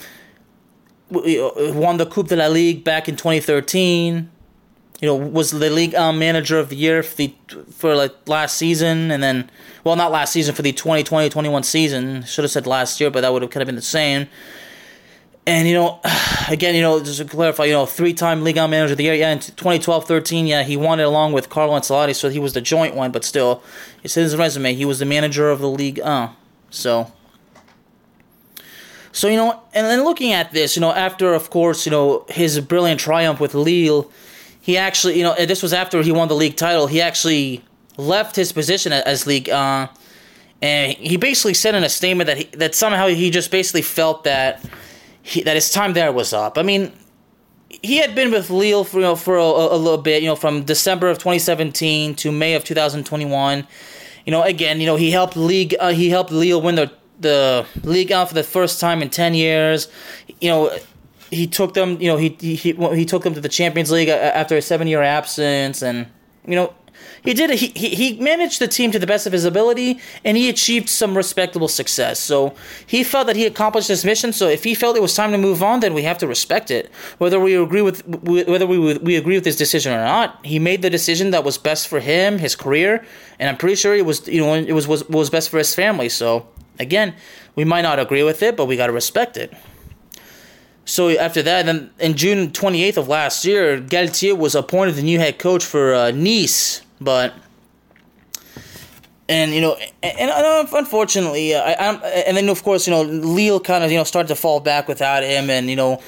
won 1.12 1.98
the 1.98 2.06
Coupe 2.06 2.28
de 2.28 2.36
la 2.36 2.46
Ligue 2.46 2.84
back 2.84 3.08
in 3.08 3.16
2013 3.16 4.30
you 5.02 5.08
know, 5.08 5.16
was 5.16 5.50
the 5.50 5.68
league 5.68 5.96
um, 5.96 6.20
manager 6.20 6.60
of 6.60 6.68
the 6.68 6.76
year 6.76 7.02
for 7.02 7.16
the 7.16 7.34
for 7.72 7.96
like 7.96 8.14
last 8.28 8.56
season, 8.56 9.10
and 9.10 9.20
then, 9.20 9.50
well, 9.82 9.96
not 9.96 10.12
last 10.12 10.32
season 10.32 10.54
for 10.54 10.62
the 10.62 10.72
2020-21 10.72 11.64
season. 11.64 12.22
Should 12.22 12.44
have 12.44 12.52
said 12.52 12.68
last 12.68 13.00
year, 13.00 13.10
but 13.10 13.22
that 13.22 13.32
would 13.32 13.42
have 13.42 13.50
kind 13.50 13.62
of 13.62 13.66
been 13.66 13.74
the 13.74 13.82
same. 13.82 14.28
And 15.44 15.66
you 15.66 15.74
know, 15.74 16.00
again, 16.48 16.76
you 16.76 16.82
know, 16.82 17.02
just 17.02 17.18
to 17.18 17.24
clarify, 17.24 17.64
you 17.64 17.72
know, 17.72 17.84
three-time 17.84 18.44
league 18.44 18.54
manager 18.54 18.92
of 18.92 18.96
the 18.96 19.02
year. 19.02 19.14
Yeah, 19.14 19.32
in 19.32 19.40
2012-13, 19.40 20.46
yeah, 20.46 20.62
he 20.62 20.76
won 20.76 21.00
it 21.00 21.02
along 21.02 21.32
with 21.32 21.48
Carlo 21.48 21.76
Ancelotti, 21.76 22.14
so 22.14 22.28
he 22.28 22.38
was 22.38 22.52
the 22.52 22.60
joint 22.60 22.94
one. 22.94 23.10
But 23.10 23.24
still, 23.24 23.60
it's 24.04 24.16
in 24.16 24.22
his 24.22 24.36
resume. 24.36 24.72
He 24.72 24.84
was 24.84 25.00
the 25.00 25.04
manager 25.04 25.50
of 25.50 25.58
the 25.58 25.68
league. 25.68 25.98
Uh, 25.98 26.28
so. 26.70 27.10
So 29.12 29.28
you 29.28 29.36
know, 29.36 29.60
and 29.74 29.86
then 29.86 30.04
looking 30.04 30.32
at 30.32 30.52
this, 30.52 30.74
you 30.76 30.80
know, 30.80 30.92
after 30.92 31.34
of 31.34 31.50
course, 31.50 31.86
you 31.86 31.92
know, 31.92 32.24
his 32.28 32.58
brilliant 32.60 33.00
triumph 33.00 33.40
with 33.40 33.54
Lille 33.54 34.10
he 34.62 34.78
actually, 34.78 35.18
you 35.18 35.24
know, 35.24 35.34
this 35.34 35.60
was 35.60 35.72
after 35.72 36.00
he 36.02 36.12
won 36.12 36.28
the 36.28 36.36
league 36.36 36.56
title. 36.56 36.86
He 36.86 37.00
actually 37.00 37.64
left 37.96 38.36
his 38.36 38.52
position 38.52 38.92
as 38.92 39.26
league, 39.26 39.50
uh, 39.50 39.88
and 40.62 40.92
he 40.92 41.16
basically 41.16 41.54
said 41.54 41.74
in 41.74 41.82
a 41.82 41.88
statement 41.88 42.28
that 42.28 42.36
he, 42.38 42.44
that 42.56 42.76
somehow 42.76 43.08
he 43.08 43.28
just 43.28 43.50
basically 43.50 43.82
felt 43.82 44.22
that 44.22 44.64
he, 45.20 45.42
that 45.42 45.56
his 45.56 45.68
time 45.72 45.94
there 45.94 46.12
was 46.12 46.32
up. 46.32 46.58
I 46.58 46.62
mean, 46.62 46.92
he 47.82 47.96
had 47.96 48.14
been 48.14 48.30
with 48.30 48.50
Lille 48.50 48.84
for 48.84 48.98
you 48.98 49.02
know 49.02 49.16
for 49.16 49.36
a, 49.36 49.42
a 49.42 49.76
little 49.76 49.98
bit, 49.98 50.22
you 50.22 50.28
know, 50.28 50.36
from 50.36 50.62
December 50.62 51.08
of 51.08 51.18
2017 51.18 52.14
to 52.14 52.30
May 52.30 52.54
of 52.54 52.62
2021. 52.62 53.66
You 54.24 54.30
know, 54.30 54.44
again, 54.44 54.78
you 54.78 54.86
know, 54.86 54.94
he 54.94 55.10
helped 55.10 55.36
league, 55.36 55.74
uh, 55.80 55.90
he 55.90 56.08
helped 56.08 56.30
Lille 56.30 56.62
win 56.62 56.76
the 56.76 56.92
the 57.22 57.66
league 57.82 58.12
out 58.12 58.28
for 58.28 58.34
the 58.34 58.42
first 58.42 58.80
time 58.80 59.02
in 59.02 59.10
10 59.10 59.34
years. 59.34 59.88
You 60.40 60.48
know, 60.50 60.78
he 61.30 61.46
took 61.46 61.74
them, 61.74 62.00
you 62.00 62.08
know, 62.08 62.18
he 62.18 62.36
he 62.40 62.72
he 62.72 63.04
took 63.06 63.22
them 63.22 63.34
to 63.34 63.40
the 63.40 63.48
Champions 63.48 63.90
League 63.90 64.08
after 64.08 64.56
a 64.56 64.62
seven 64.62 64.86
year 64.86 65.02
absence, 65.02 65.82
and 65.82 66.06
you 66.46 66.54
know, 66.54 66.74
he 67.24 67.34
did. 67.34 67.50
He, 67.50 67.68
he 67.68 67.88
he 67.94 68.20
managed 68.20 68.58
the 68.60 68.68
team 68.68 68.90
to 68.90 68.98
the 68.98 69.06
best 69.06 69.26
of 69.26 69.32
his 69.32 69.44
ability, 69.44 70.00
and 70.24 70.36
he 70.36 70.48
achieved 70.48 70.88
some 70.88 71.16
respectable 71.16 71.68
success. 71.68 72.18
So 72.18 72.54
he 72.86 73.04
felt 73.04 73.28
that 73.28 73.36
he 73.36 73.46
accomplished 73.46 73.88
his 73.88 74.04
mission. 74.04 74.32
So 74.32 74.48
if 74.48 74.64
he 74.64 74.74
felt 74.74 74.96
it 74.96 75.02
was 75.02 75.14
time 75.14 75.30
to 75.32 75.38
move 75.38 75.62
on, 75.62 75.80
then 75.80 75.94
we 75.94 76.02
have 76.02 76.18
to 76.18 76.26
respect 76.26 76.70
it, 76.70 76.90
whether 77.18 77.38
we 77.38 77.54
agree 77.54 77.82
with 77.82 78.06
whether 78.06 78.66
we 78.66 78.98
we 78.98 79.16
agree 79.16 79.36
with 79.36 79.44
his 79.44 79.56
decision 79.56 79.92
or 79.92 80.04
not. 80.04 80.44
He 80.44 80.58
made 80.58 80.82
the 80.82 80.90
decision 80.90 81.30
that 81.30 81.44
was 81.44 81.58
best 81.58 81.88
for 81.88 82.00
him, 82.00 82.38
his 82.38 82.56
career, 82.56 83.04
and 83.38 83.48
I'm 83.48 83.56
pretty 83.56 83.76
sure 83.76 83.94
it 83.94 84.04
was 84.04 84.26
you 84.26 84.40
know 84.40 84.54
it 84.54 84.72
was 84.72 84.88
was 84.88 85.08
was 85.08 85.30
best 85.30 85.48
for 85.48 85.58
his 85.58 85.74
family. 85.74 86.08
So 86.08 86.46
again, 86.78 87.14
we 87.54 87.64
might 87.64 87.82
not 87.82 87.98
agree 87.98 88.22
with 88.22 88.42
it, 88.42 88.56
but 88.56 88.66
we 88.66 88.76
got 88.76 88.86
to 88.86 88.92
respect 88.92 89.36
it. 89.36 89.52
So 90.84 91.10
after 91.10 91.42
that, 91.42 91.66
then 91.66 91.90
in 91.98 92.14
June 92.14 92.50
28th 92.50 92.96
of 92.96 93.08
last 93.08 93.44
year, 93.44 93.80
Galtier 93.80 94.36
was 94.36 94.54
appointed 94.54 94.96
the 94.96 95.02
new 95.02 95.18
head 95.18 95.38
coach 95.38 95.64
for 95.64 95.94
uh, 95.94 96.10
Nice, 96.10 96.82
but 97.00 97.34
and 99.28 99.54
you 99.54 99.60
know, 99.60 99.76
and, 100.02 100.30
and 100.30 100.68
unfortunately, 100.72 101.54
uh, 101.54 101.62
I, 101.62 101.88
I'm, 101.88 102.00
and 102.26 102.36
then 102.36 102.48
of 102.48 102.62
course, 102.62 102.86
you 102.86 102.90
know, 102.90 103.02
Lille 103.02 103.60
kind 103.60 103.84
of 103.84 103.90
you 103.90 103.96
know 103.96 104.04
started 104.04 104.28
to 104.28 104.34
fall 104.34 104.60
back 104.60 104.88
without 104.88 105.22
him, 105.22 105.48
and 105.50 105.70
you 105.70 105.76
know, 105.76 106.02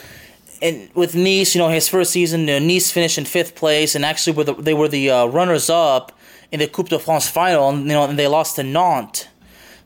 and 0.61 0.90
with 0.94 1.14
Nice, 1.14 1.54
you 1.54 1.61
know, 1.61 1.68
his 1.68 1.88
first 1.88 2.11
season, 2.11 2.49
uh, 2.50 2.59
Nice 2.59 2.90
finished 2.90 3.16
in 3.16 3.25
fifth 3.25 3.54
place, 3.54 3.94
and 3.94 4.04
actually 4.04 4.37
were 4.37 4.44
the, 4.44 4.54
they 4.54 4.75
were 4.75 4.88
the 4.88 5.11
uh, 5.11 5.26
runners 5.26 5.71
up 5.71 6.12
in 6.50 6.59
the 6.59 6.66
Coupe 6.66 6.88
de 6.88 6.99
France 6.99 7.28
final, 7.28 7.68
and 7.68 7.83
you 7.83 7.92
know, 7.92 8.04
and 8.04 8.18
they 8.18 8.26
lost 8.26 8.56
to 8.56 8.64
Nantes, 8.64 9.28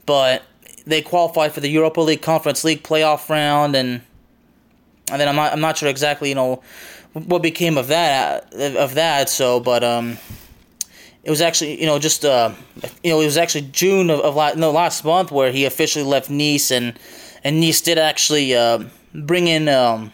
but 0.06 0.42
they 0.88 1.02
qualified 1.02 1.52
for 1.52 1.60
the 1.60 1.68
Europa 1.68 2.00
League 2.00 2.22
Conference 2.22 2.64
League 2.64 2.82
playoff 2.82 3.28
round, 3.28 3.76
and 3.76 4.00
and 5.10 5.20
then 5.20 5.28
I'm 5.28 5.36
not 5.36 5.52
I'm 5.52 5.60
not 5.60 5.76
sure 5.76 5.88
exactly 5.88 6.30
you 6.30 6.34
know 6.34 6.62
what 7.12 7.42
became 7.42 7.76
of 7.78 7.88
that 7.88 8.52
of 8.54 8.94
that. 8.94 9.28
So, 9.28 9.60
but 9.60 9.84
um, 9.84 10.18
it 11.22 11.30
was 11.30 11.40
actually 11.40 11.78
you 11.80 11.86
know 11.86 11.98
just 11.98 12.24
uh 12.24 12.52
you 13.02 13.10
know 13.10 13.20
it 13.20 13.26
was 13.26 13.36
actually 13.36 13.68
June 13.72 14.10
of, 14.10 14.20
of 14.20 14.34
last, 14.34 14.56
no 14.56 14.70
last 14.70 15.04
month 15.04 15.30
where 15.30 15.52
he 15.52 15.64
officially 15.64 16.04
left 16.04 16.30
Nice 16.30 16.70
and 16.70 16.98
and 17.44 17.60
Nice 17.60 17.80
did 17.80 17.98
actually 17.98 18.54
uh, 18.54 18.84
bring 19.14 19.46
in 19.46 19.68
um 19.68 20.12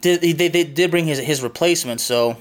did 0.00 0.20
they, 0.20 0.48
they 0.48 0.64
did 0.64 0.90
bring 0.90 1.06
his 1.06 1.18
his 1.18 1.42
replacement 1.42 2.00
so. 2.00 2.36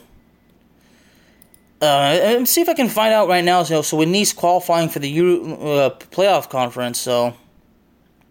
Uh, 1.82 2.20
and 2.22 2.48
see 2.48 2.62
if 2.62 2.70
I 2.70 2.76
can 2.76 2.90
find 2.90 3.12
out 3.14 3.28
right 3.28 3.44
now. 3.44 3.64
So, 3.64 3.82
so 3.82 3.98
with 3.98 4.10
Nice 4.10 4.34
qualifying 4.34 4.88
for 4.88 5.00
the 5.00 5.10
Euro, 5.10 5.56
uh, 5.56 5.90
playoff 6.12 6.50
conference, 6.50 7.00
so 7.00 7.34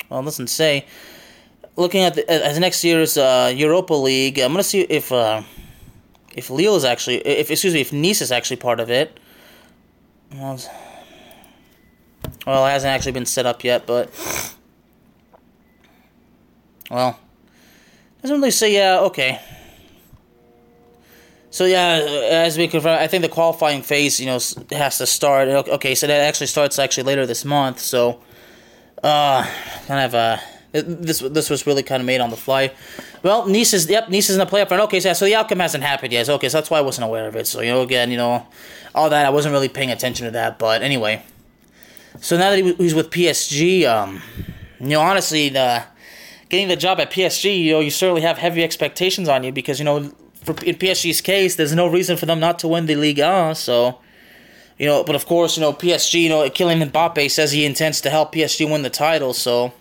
well, 0.08 0.22
doesn't 0.22 0.48
say 0.48 0.86
looking 1.76 2.02
at 2.02 2.14
the, 2.14 2.58
next 2.60 2.84
year's 2.84 3.16
uh, 3.16 3.52
Europa 3.54 3.94
League, 3.94 4.38
I'm 4.38 4.52
gonna 4.52 4.62
see 4.62 4.82
if 4.82 5.10
uh, 5.10 5.42
if 6.34 6.50
Lille 6.50 6.76
is 6.76 6.84
actually, 6.84 7.16
if 7.26 7.50
excuse 7.50 7.74
me, 7.74 7.80
if 7.80 7.92
Nice 7.92 8.20
is 8.20 8.30
actually 8.30 8.56
part 8.56 8.78
of 8.78 8.90
it. 8.90 9.18
Well, 10.32 10.60
well, 12.46 12.66
it 12.66 12.70
hasn't 12.70 12.90
actually 12.90 13.12
been 13.12 13.26
set 13.26 13.46
up 13.46 13.64
yet, 13.64 13.86
but 13.86 14.10
well, 16.90 17.18
doesn't 18.22 18.36
really 18.36 18.50
say. 18.50 18.74
Yeah, 18.74 19.00
okay. 19.00 19.40
So 21.50 21.64
yeah, 21.64 22.06
as 22.30 22.56
we 22.56 22.68
confirm, 22.68 22.98
I 22.98 23.08
think 23.08 23.22
the 23.22 23.28
qualifying 23.28 23.82
phase, 23.82 24.20
you 24.20 24.26
know, 24.26 24.38
has 24.70 24.98
to 24.98 25.06
start. 25.06 25.48
Okay, 25.48 25.94
so 25.96 26.06
that 26.06 26.20
actually 26.20 26.46
starts 26.46 26.78
actually 26.78 27.02
later 27.02 27.26
this 27.26 27.44
month. 27.44 27.80
So, 27.80 28.20
uh, 29.02 29.44
kind 29.86 30.04
of 30.04 30.14
uh 30.14 30.36
this 30.72 31.18
this 31.18 31.50
was 31.50 31.66
really 31.66 31.82
kind 31.82 32.00
of 32.00 32.06
made 32.06 32.20
on 32.20 32.30
the 32.30 32.36
fly. 32.36 32.72
Well, 33.22 33.46
Nice 33.46 33.74
is 33.74 33.90
yep, 33.90 34.08
Nice 34.08 34.30
is 34.30 34.36
in 34.36 34.38
the 34.38 34.46
playoff 34.46 34.70
run. 34.70 34.80
Okay, 34.82 35.00
so, 35.00 35.12
so 35.12 35.24
the 35.24 35.34
outcome 35.34 35.58
hasn't 35.58 35.82
happened 35.82 36.12
yet. 36.12 36.26
So, 36.26 36.34
okay, 36.34 36.48
so 36.48 36.58
that's 36.58 36.70
why 36.70 36.78
I 36.78 36.82
wasn't 36.82 37.06
aware 37.06 37.26
of 37.26 37.34
it. 37.34 37.46
So 37.46 37.60
you 37.60 37.70
know, 37.70 37.82
again, 37.82 38.10
you 38.10 38.16
know, 38.16 38.46
all 38.94 39.10
that 39.10 39.26
I 39.26 39.30
wasn't 39.30 39.52
really 39.52 39.68
paying 39.68 39.90
attention 39.90 40.26
to 40.26 40.30
that. 40.32 40.58
But 40.58 40.82
anyway, 40.82 41.24
so 42.20 42.38
now 42.38 42.50
that 42.50 42.58
he, 42.58 42.74
he's 42.74 42.94
with 42.94 43.10
PSG, 43.10 43.86
um, 43.86 44.22
you 44.78 44.88
know, 44.88 45.00
honestly, 45.00 45.48
the 45.48 45.82
getting 46.48 46.68
the 46.68 46.76
job 46.76 47.00
at 47.00 47.10
PSG, 47.10 47.64
you 47.64 47.72
know, 47.72 47.80
you 47.80 47.90
certainly 47.90 48.22
have 48.22 48.38
heavy 48.38 48.62
expectations 48.62 49.28
on 49.28 49.42
you 49.42 49.50
because 49.50 49.80
you 49.80 49.84
know, 49.84 50.12
for 50.42 50.52
in 50.64 50.76
PSG's 50.76 51.20
case, 51.20 51.56
there's 51.56 51.74
no 51.74 51.86
reason 51.86 52.16
for 52.16 52.26
them 52.26 52.40
not 52.40 52.58
to 52.60 52.68
win 52.68 52.86
the 52.86 52.96
Ligue 52.96 53.18
1. 53.18 53.28
Uh, 53.28 53.54
so. 53.54 53.98
You 54.78 54.86
know, 54.86 55.04
but 55.04 55.14
of 55.14 55.26
course, 55.26 55.58
you 55.58 55.60
know, 55.60 55.74
PSG, 55.74 56.22
you 56.22 56.30
know, 56.30 56.40
Kylian 56.48 56.90
Mbappe 56.90 57.30
says 57.30 57.52
he 57.52 57.66
intends 57.66 58.00
to 58.00 58.08
help 58.08 58.32
PSG 58.32 58.64
win 58.64 58.80
the 58.80 58.88
title, 58.88 59.34
so 59.34 59.74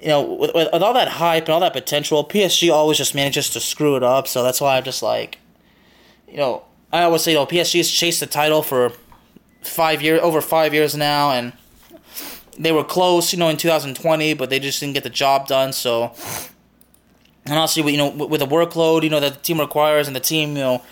you 0.00 0.08
know, 0.08 0.22
with, 0.22 0.54
with, 0.54 0.68
with 0.72 0.82
all 0.82 0.94
that 0.94 1.08
hype 1.08 1.44
and 1.44 1.50
all 1.50 1.60
that 1.60 1.72
potential, 1.72 2.24
PSG 2.24 2.72
always 2.72 2.98
just 2.98 3.14
manages 3.14 3.50
to 3.50 3.60
screw 3.60 3.96
it 3.96 4.02
up. 4.02 4.28
So 4.28 4.42
that's 4.42 4.60
why 4.60 4.76
I'm 4.76 4.84
just 4.84 5.02
like, 5.02 5.38
you 6.28 6.36
know, 6.36 6.62
I 6.92 7.02
always 7.02 7.22
say, 7.22 7.32
you 7.32 7.38
know, 7.38 7.46
PSG 7.46 7.78
has 7.78 7.90
chased 7.90 8.20
the 8.20 8.26
title 8.26 8.62
for 8.62 8.92
five 9.62 10.02
years, 10.02 10.20
over 10.22 10.40
five 10.40 10.74
years 10.74 10.94
now, 10.94 11.32
and 11.32 11.52
they 12.58 12.72
were 12.72 12.84
close, 12.84 13.32
you 13.32 13.38
know, 13.38 13.48
in 13.48 13.56
2020, 13.56 14.34
but 14.34 14.50
they 14.50 14.60
just 14.60 14.80
didn't 14.80 14.94
get 14.94 15.02
the 15.02 15.10
job 15.10 15.46
done. 15.46 15.72
So, 15.72 16.14
and 17.46 17.54
honestly, 17.54 17.90
you 17.90 17.98
know, 17.98 18.10
with 18.10 18.40
the 18.40 18.46
workload, 18.46 19.02
you 19.02 19.10
know, 19.10 19.20
that 19.20 19.34
the 19.34 19.40
team 19.40 19.60
requires 19.60 20.06
and 20.06 20.16
the 20.16 20.20
team, 20.20 20.50
you 20.50 20.62
know, 20.62 20.82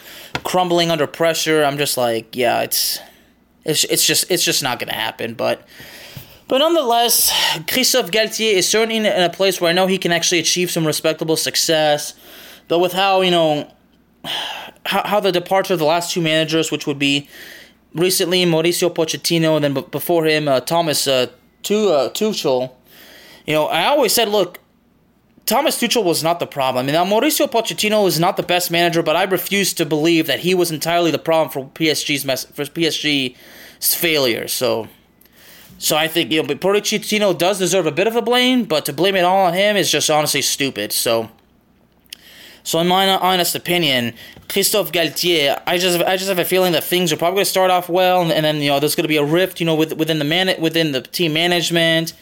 crumbling 0.45 0.91
under 0.91 1.07
pressure, 1.07 1.65
I'm 1.65 1.79
just 1.79 1.97
like, 1.97 2.35
yeah, 2.37 2.63
it's, 2.63 3.01
it's, 3.65 3.85
it's 3.85 4.07
just, 4.07 4.31
it's 4.31 4.45
just 4.45 4.63
not 4.63 4.79
gonna 4.79 4.95
happen. 4.95 5.35
But 5.35 5.67
but 6.47 6.59
nonetheless, 6.59 7.33
Christophe 7.69 8.11
Galtier 8.11 8.53
is 8.53 8.69
certainly 8.69 8.97
in 8.97 9.07
a 9.07 9.31
place 9.31 9.61
where 9.61 9.71
I 9.71 9.73
know 9.73 9.87
he 9.87 9.99
can 9.99 10.13
actually 10.13 10.41
achieve 10.41 10.71
some 10.71 10.87
respectable 10.87 11.37
success. 11.37 12.15
But 12.69 12.81
with 12.81 12.93
how, 12.93 13.23
you 13.23 13.31
know, 13.31 13.73
how, 14.85 15.03
how 15.05 15.21
the 15.21 15.33
departure 15.33 15.73
of 15.73 15.79
the 15.79 15.87
last 15.87 16.13
two 16.13 16.21
managers, 16.21 16.71
which 16.71 16.87
would 16.87 16.99
be 16.99 17.29
recently 17.95 18.45
Mauricio 18.45 18.95
Pochettino 18.95 19.57
and 19.57 19.65
then 19.65 19.85
before 19.91 20.27
him 20.27 20.47
uh, 20.49 20.61
Thomas 20.61 21.07
uh, 21.07 21.23
uh, 21.23 22.11
Tuchel, 22.11 22.73
you 23.47 23.55
know, 23.55 23.67
I 23.67 23.87
always 23.87 24.13
said, 24.13 24.29
look, 24.29 24.59
Thomas 25.47 25.79
Tuchel 25.79 26.05
was 26.05 26.23
not 26.23 26.41
the 26.41 26.47
problem. 26.47 26.87
Now 26.87 27.05
Mauricio 27.05 27.51
Pochettino 27.51 28.07
is 28.07 28.19
not 28.19 28.37
the 28.37 28.43
best 28.43 28.71
manager, 28.71 29.03
but 29.03 29.17
I 29.17 29.25
refuse 29.25 29.75
to 29.75 29.85
believe 29.85 30.27
that 30.27 30.41
he 30.41 30.55
was 30.55 30.71
entirely 30.71 31.11
the 31.11 31.19
problem 31.19 31.51
for 31.51 31.67
PSG's 31.79 32.25
mess 32.25 32.45
for 32.47 32.65
PSG's 32.65 33.95
failure. 33.95 34.49
So 34.49 34.89
so 35.79 35.97
I 35.97 36.09
think 36.09 36.33
you 36.33 36.43
know, 36.43 36.49
Pochettino 36.49 37.37
does 37.37 37.59
deserve 37.59 37.87
a 37.87 37.93
bit 37.93 38.07
of 38.07 38.17
a 38.17 38.23
blame, 38.23 38.65
but 38.65 38.85
to 38.87 38.93
blame 38.93 39.17
it 39.17 39.25
all 39.25 39.47
on 39.47 39.55
him 39.55 39.77
is 39.77 39.91
just 39.91 40.09
honestly 40.09 40.41
stupid. 40.41 40.93
So, 40.93 41.31
so 42.63 42.79
in 42.79 42.87
my 42.87 43.09
honest 43.09 43.55
opinion, 43.55 44.15
Christophe 44.49 44.93
Galtier, 44.93 45.61
I 45.67 45.79
just 45.79 46.01
I 46.01 46.17
just 46.17 46.29
have 46.29 46.39
a 46.39 46.45
feeling 46.45 46.73
that 46.73 46.85
things 46.85 47.13
are 47.13 47.17
probably 47.17 47.37
going 47.37 47.45
to 47.45 47.51
start 47.51 47.71
off 47.71 47.89
well, 47.89 48.23
and, 48.23 48.33
and 48.33 48.45
then 48.45 48.63
you 48.63 48.71
know 48.71 48.81
there's 48.81 48.95
going 48.95 49.05
to 49.05 49.09
be 49.09 49.17
a 49.17 49.25
rift, 49.25 49.61
you 49.61 49.67
know, 49.67 49.75
with, 49.75 49.93
within 49.95 50.19
the 50.19 50.25
man 50.25 50.55
within 50.61 50.93
the 50.93 51.03
team 51.03 51.33
management, 51.35 52.15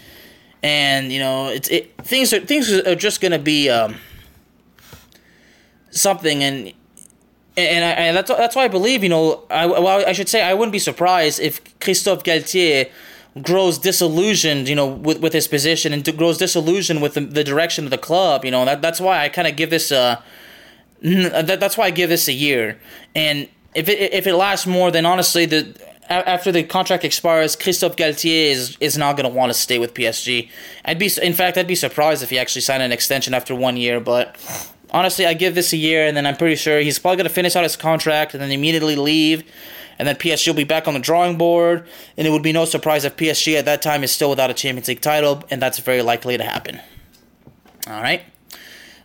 and 0.63 1.13
you 1.13 1.19
know 1.19 1.49
it's 1.49 1.69
it 1.69 1.95
things 2.03 2.33
are 2.33 2.41
things 2.41 2.73
are 2.73 2.95
just 2.95 3.21
to 3.21 3.39
be 3.39 3.71
um, 3.71 3.97
something 5.91 6.43
and. 6.43 6.73
And, 7.55 7.85
I, 7.85 7.91
and 7.91 8.17
that's 8.17 8.31
that's 8.31 8.57
why 8.57 8.65
I 8.65 8.69
believe 8.69 9.03
you 9.03 9.11
know 9.11 9.43
I 9.51 9.67
well 9.67 10.03
I 10.07 10.13
should 10.13 10.31
say 10.31 10.43
I 10.43 10.55
wouldn't 10.55 10.73
be 10.73 10.79
surprised 10.79 11.39
if 11.39 11.61
Christophe 11.81 12.23
Galtier 12.23 12.91
grows 13.43 13.77
disillusioned, 13.79 14.71
you 14.71 14.75
know, 14.75 14.87
with, 14.87 15.21
with 15.21 15.35
his 15.35 15.49
position 15.49 15.93
and 15.93 16.17
grows 16.17 16.39
disillusioned 16.39 17.03
with 17.03 17.13
the, 17.13 17.21
the 17.21 17.45
direction 17.45 17.85
of 17.85 17.91
the 17.91 17.99
club. 17.99 18.47
You 18.47 18.51
know, 18.53 18.65
that, 18.65 18.81
that's 18.81 19.03
why 19.03 19.23
I 19.23 19.29
kind 19.29 19.47
of 19.47 19.57
give 19.57 19.69
this 19.69 19.93
uh, 19.93 20.23
That, 21.03 21.59
that's 21.59 21.77
why 21.77 21.87
I 21.87 21.91
give 21.91 22.09
this 22.09 22.29
a 22.29 22.33
year. 22.33 22.79
And 23.15 23.49
if 23.75 23.89
it 23.89 24.13
if 24.13 24.27
it 24.27 24.35
lasts 24.35 24.67
more, 24.67 24.91
then 24.91 25.05
honestly, 25.05 25.47
the 25.47 25.75
after 26.09 26.53
the 26.53 26.63
contract 26.63 27.05
expires, 27.05 27.57
Christophe 27.57 27.97
Galtier 27.97 28.51
is 28.51 28.77
is 28.81 28.99
not 28.99 29.17
going 29.17 29.31
to 29.31 29.37
want 29.37 29.51
to 29.51 29.59
stay 29.59 29.79
with 29.79 29.95
PSG. 29.95 30.49
I'd 30.85 30.99
be 30.99 31.11
in 31.23 31.33
fact 31.33 31.57
I'd 31.57 31.67
be 31.67 31.75
surprised 31.75 32.23
if 32.23 32.31
he 32.31 32.39
actually 32.39 32.63
signed 32.63 32.83
an 32.83 32.93
extension 32.93 33.35
after 33.35 33.55
one 33.55 33.77
year. 33.77 34.01
But 34.01 34.37
honestly, 34.91 35.27
I 35.27 35.35
give 35.35 35.55
this 35.55 35.73
a 35.73 35.77
year, 35.77 36.07
and 36.07 36.17
then 36.17 36.27
I'm 36.27 36.37
pretty 36.37 36.57
sure 36.57 36.81
he's 36.81 36.99
probably 36.99 37.17
going 37.17 37.29
to 37.29 37.35
finish 37.35 37.57
out 37.57 37.63
his 37.63 37.77
contract 37.77 38.35
and 38.35 38.43
then 38.43 38.51
immediately 38.51 38.97
leave. 38.97 39.45
And 39.99 40.09
then 40.09 40.17
PSG 40.17 40.49
will 40.49 40.55
be 40.55 40.65
back 40.65 40.89
on 40.89 40.95
the 40.95 41.01
drawing 41.01 41.39
board, 41.39 41.87
and 42.17 42.27
it 42.27 42.31
would 42.31 42.43
be 42.43 42.53
no 42.53 42.65
surprise 42.65 43.05
if 43.05 43.17
PSG 43.17 43.59
at 43.59 43.67
that 43.67 43.83
time 43.83 44.03
is 44.03 44.11
still 44.11 44.31
without 44.31 44.51
a 44.51 44.55
Champions 44.55 44.89
League 44.89 45.01
title, 45.01 45.45
and 45.51 45.63
that's 45.63 45.79
very 45.79 46.03
likely 46.03 46.37
to 46.37 46.43
happen. 46.43 46.81
All 47.87 48.03
right. 48.03 48.23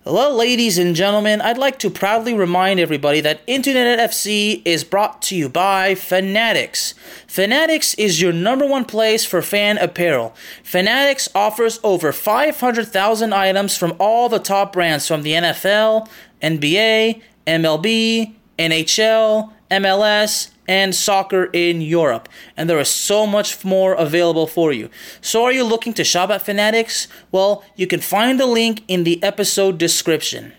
Well, 0.09 0.33
ladies 0.33 0.77
and 0.77 0.95
gentlemen, 0.95 1.41
I'd 1.41 1.57
like 1.57 1.79
to 1.79 1.89
proudly 1.89 2.33
remind 2.33 2.79
everybody 2.79 3.19
that 3.19 3.41
Internet 3.45 3.99
FC 4.09 4.61
is 4.63 4.85
brought 4.85 5.21
to 5.23 5.35
you 5.35 5.49
by 5.49 5.95
Fanatics. 5.95 6.93
Fanatics 7.27 7.93
is 7.95 8.21
your 8.21 8.31
number 8.31 8.65
one 8.65 8.85
place 8.85 9.25
for 9.25 9.41
fan 9.41 9.77
apparel. 9.79 10.33
Fanatics 10.63 11.27
offers 11.35 11.81
over 11.83 12.13
500,000 12.13 13.33
items 13.33 13.75
from 13.75 13.97
all 13.99 14.29
the 14.29 14.39
top 14.39 14.71
brands 14.71 15.05
from 15.05 15.23
the 15.23 15.33
NFL, 15.33 16.07
NBA, 16.41 17.21
MLB, 17.45 18.33
NHL, 18.57 19.51
MLS, 19.69 20.51
and 20.67 20.93
soccer 20.93 21.45
in 21.53 21.81
Europe. 21.81 22.27
And 22.55 22.69
there 22.69 22.79
is 22.79 22.89
so 22.89 23.25
much 23.25 23.63
more 23.63 23.93
available 23.93 24.47
for 24.47 24.71
you. 24.71 24.89
So, 25.21 25.43
are 25.45 25.51
you 25.51 25.63
looking 25.63 25.93
to 25.93 26.03
shop 26.03 26.29
at 26.29 26.41
Fanatics? 26.41 27.07
Well, 27.31 27.63
you 27.75 27.87
can 27.87 28.01
find 28.01 28.39
the 28.39 28.45
link 28.45 28.83
in 28.87 29.03
the 29.03 29.21
episode 29.23 29.77
description. 29.77 30.53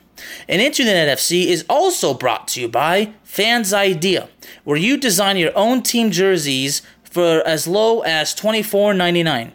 And 0.49 0.61
Internet 0.61 1.19
FC 1.19 1.47
is 1.47 1.65
also 1.69 2.15
brought 2.15 2.49
to 2.49 2.61
you 2.61 2.69
by 2.69 3.13
Fans 3.23 3.73
Idea, 3.73 4.29
where 4.65 4.77
you 4.77 4.97
design 4.97 5.37
your 5.37 5.57
own 5.57 5.83
team 5.83 6.11
jerseys 6.11 6.83
for 7.05 7.47
as 7.47 7.67
low 7.67 8.01
as 8.01 8.35
$24.99. 8.35 9.53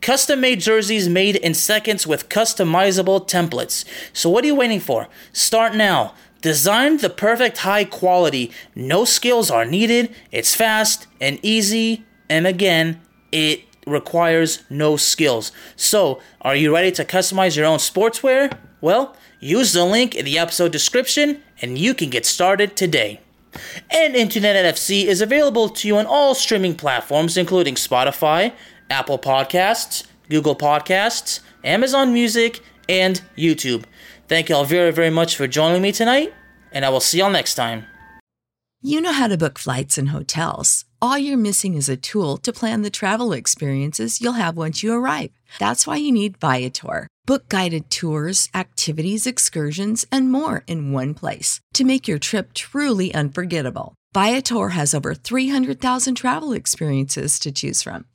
Custom 0.00 0.40
made 0.40 0.60
jerseys 0.60 1.08
made 1.08 1.36
in 1.36 1.54
seconds 1.54 2.06
with 2.06 2.28
customizable 2.28 3.26
templates. 3.26 3.86
So, 4.12 4.28
what 4.28 4.44
are 4.44 4.46
you 4.46 4.54
waiting 4.54 4.80
for? 4.80 5.08
Start 5.32 5.74
now. 5.74 6.12
Designed 6.44 7.00
the 7.00 7.08
perfect 7.08 7.56
high 7.56 7.84
quality, 7.84 8.52
no 8.74 9.06
skills 9.06 9.50
are 9.50 9.64
needed, 9.64 10.14
it's 10.30 10.54
fast 10.54 11.06
and 11.18 11.38
easy, 11.42 12.04
and 12.28 12.46
again, 12.46 13.00
it 13.32 13.62
requires 13.86 14.62
no 14.68 14.98
skills. 14.98 15.52
So, 15.74 16.20
are 16.42 16.54
you 16.54 16.74
ready 16.74 16.92
to 16.92 17.04
customize 17.06 17.56
your 17.56 17.64
own 17.64 17.78
sportswear? 17.78 18.58
Well, 18.82 19.16
use 19.40 19.72
the 19.72 19.86
link 19.86 20.14
in 20.14 20.26
the 20.26 20.38
episode 20.38 20.70
description 20.70 21.42
and 21.62 21.78
you 21.78 21.94
can 21.94 22.10
get 22.10 22.26
started 22.26 22.76
today. 22.76 23.22
And 23.90 24.14
Internet 24.14 24.66
NFC 24.66 25.06
is 25.06 25.22
available 25.22 25.70
to 25.70 25.88
you 25.88 25.96
on 25.96 26.04
all 26.04 26.34
streaming 26.34 26.74
platforms, 26.74 27.38
including 27.38 27.76
Spotify, 27.76 28.52
Apple 28.90 29.18
Podcasts, 29.18 30.04
Google 30.28 30.56
Podcasts, 30.56 31.40
Amazon 31.64 32.12
Music, 32.12 32.60
and 32.86 33.22
YouTube. 33.34 33.84
Thank 34.26 34.48
you 34.48 34.56
all 34.56 34.64
very, 34.64 34.90
very 34.90 35.10
much 35.10 35.36
for 35.36 35.46
joining 35.46 35.82
me 35.82 35.92
tonight, 35.92 36.32
and 36.72 36.84
I 36.84 36.88
will 36.88 37.00
see 37.00 37.18
y'all 37.18 37.30
next 37.30 37.56
time. 37.56 37.84
You 38.80 39.00
know 39.00 39.12
how 39.12 39.28
to 39.28 39.38
book 39.38 39.58
flights 39.58 39.98
and 39.98 40.10
hotels. 40.10 40.84
All 41.00 41.18
you're 41.18 41.36
missing 41.36 41.74
is 41.74 41.88
a 41.88 41.96
tool 41.96 42.38
to 42.38 42.52
plan 42.52 42.82
the 42.82 42.90
travel 42.90 43.32
experiences 43.32 44.20
you'll 44.20 44.34
have 44.34 44.56
once 44.56 44.82
you 44.82 44.92
arrive. 44.94 45.30
That's 45.58 45.86
why 45.86 45.96
you 45.96 46.12
need 46.12 46.38
Viator. 46.38 47.06
Book 47.26 47.48
guided 47.48 47.90
tours, 47.90 48.48
activities, 48.54 49.26
excursions, 49.26 50.06
and 50.10 50.30
more 50.30 50.64
in 50.66 50.92
one 50.92 51.14
place 51.14 51.60
to 51.74 51.84
make 51.84 52.08
your 52.08 52.18
trip 52.18 52.52
truly 52.54 53.14
unforgettable. 53.14 53.94
Viator 54.14 54.70
has 54.70 54.94
over 54.94 55.14
300,000 55.14 56.14
travel 56.14 56.52
experiences 56.52 57.38
to 57.38 57.52
choose 57.52 57.82
from. 57.82 58.06